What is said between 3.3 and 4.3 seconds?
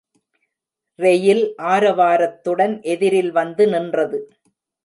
வந்து நின்றது.